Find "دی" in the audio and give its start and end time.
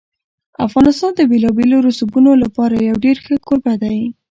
3.83-3.99